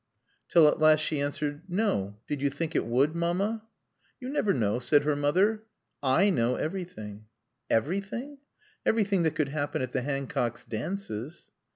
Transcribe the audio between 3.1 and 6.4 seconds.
Mamma?" "You never know," said her mother. "I